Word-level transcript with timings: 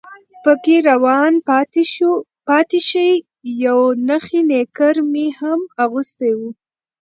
پکې 0.43 0.75
روان 0.89 1.33
پاتې 2.51 2.77
شي، 2.89 3.09
یو 3.65 3.79
نخی 4.07 4.41
نیکر 4.49 4.95
مې 5.11 5.27
هم 5.39 5.59
اغوستی 5.83 6.31
و. 6.35 6.39